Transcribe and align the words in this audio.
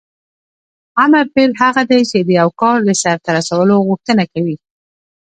امر 1.03 1.25
فعل 1.33 1.51
هغه 1.61 1.83
دی 1.89 2.01
چې 2.09 2.17
د 2.21 2.29
یو 2.39 2.49
کار 2.61 2.77
د 2.85 2.89
سرته 3.03 3.29
رسولو 3.37 3.75
غوښتنه 3.87 4.23
کوي. 4.33 4.57